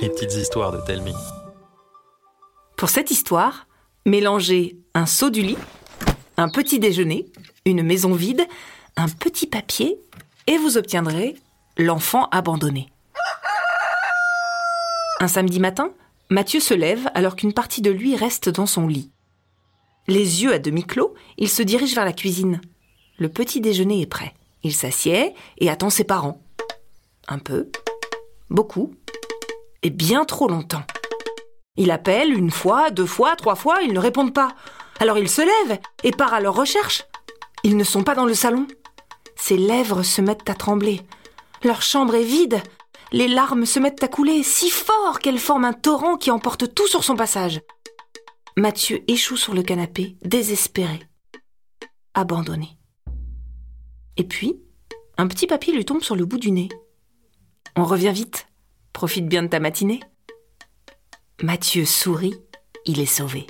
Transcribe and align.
Les 0.00 0.08
petites 0.08 0.34
histoires 0.34 0.70
de 0.70 0.78
Telmi. 0.86 1.14
Pour 2.76 2.90
cette 2.90 3.10
histoire, 3.10 3.66
mélangez 4.06 4.76
un 4.94 5.06
saut 5.06 5.30
du 5.30 5.42
lit, 5.42 5.58
un 6.36 6.48
petit 6.48 6.78
déjeuner, 6.78 7.26
une 7.64 7.82
maison 7.82 8.12
vide, 8.12 8.46
un 8.96 9.08
petit 9.08 9.48
papier, 9.48 9.98
et 10.46 10.58
vous 10.58 10.76
obtiendrez 10.78 11.34
l'enfant 11.76 12.28
abandonné. 12.30 12.88
Un 15.18 15.28
samedi 15.28 15.58
matin, 15.58 15.92
Mathieu 16.30 16.60
se 16.60 16.74
lève 16.74 17.10
alors 17.14 17.34
qu'une 17.34 17.54
partie 17.54 17.82
de 17.82 17.90
lui 17.90 18.14
reste 18.14 18.48
dans 18.48 18.66
son 18.66 18.86
lit. 18.86 19.10
Les 20.06 20.44
yeux 20.44 20.52
à 20.52 20.60
demi 20.60 20.84
clos, 20.84 21.14
il 21.36 21.48
se 21.48 21.62
dirige 21.62 21.94
vers 21.96 22.04
la 22.04 22.12
cuisine. 22.12 22.60
Le 23.18 23.28
petit 23.28 23.60
déjeuner 23.60 24.02
est 24.02 24.06
prêt. 24.06 24.34
Il 24.62 24.72
s'assied 24.72 25.34
et 25.58 25.68
attend 25.68 25.90
ses 25.90 26.04
parents. 26.04 26.40
Un 27.26 27.38
peu, 27.38 27.70
beaucoup, 28.50 28.94
et 29.82 29.90
bien 29.90 30.24
trop 30.24 30.48
longtemps. 30.48 30.82
Il 31.76 31.90
appelle 31.90 32.32
une 32.32 32.50
fois, 32.50 32.90
deux 32.90 33.06
fois, 33.06 33.36
trois 33.36 33.54
fois, 33.54 33.82
ils 33.82 33.92
ne 33.92 34.00
répondent 34.00 34.34
pas. 34.34 34.54
Alors 35.00 35.18
il 35.18 35.28
se 35.28 35.42
lève 35.42 35.78
et 36.02 36.10
part 36.10 36.34
à 36.34 36.40
leur 36.40 36.54
recherche. 36.54 37.04
Ils 37.62 37.76
ne 37.76 37.84
sont 37.84 38.02
pas 38.02 38.14
dans 38.14 38.26
le 38.26 38.34
salon. 38.34 38.66
Ses 39.36 39.56
lèvres 39.56 40.02
se 40.02 40.20
mettent 40.20 40.50
à 40.50 40.54
trembler. 40.54 41.00
Leur 41.62 41.82
chambre 41.82 42.16
est 42.16 42.24
vide. 42.24 42.60
Les 43.12 43.28
larmes 43.28 43.64
se 43.64 43.78
mettent 43.78 44.02
à 44.02 44.08
couler 44.08 44.42
si 44.42 44.70
fort 44.70 45.20
qu'elles 45.20 45.38
forment 45.38 45.66
un 45.66 45.72
torrent 45.72 46.16
qui 46.16 46.30
emporte 46.30 46.74
tout 46.74 46.88
sur 46.88 47.04
son 47.04 47.16
passage. 47.16 47.60
Mathieu 48.56 49.04
échoue 49.06 49.36
sur 49.36 49.54
le 49.54 49.62
canapé, 49.62 50.16
désespéré, 50.22 51.00
abandonné. 52.14 52.76
Et 54.16 54.24
puis, 54.24 54.60
un 55.16 55.28
petit 55.28 55.46
papier 55.46 55.72
lui 55.72 55.84
tombe 55.84 56.02
sur 56.02 56.16
le 56.16 56.26
bout 56.26 56.38
du 56.38 56.50
nez. 56.50 56.68
On 57.78 57.84
revient 57.84 58.10
vite. 58.12 58.48
Profite 58.92 59.28
bien 59.28 59.44
de 59.44 59.46
ta 59.46 59.60
matinée. 59.60 60.00
Mathieu 61.40 61.84
sourit, 61.84 62.34
il 62.86 62.98
est 62.98 63.06
sauvé. 63.06 63.46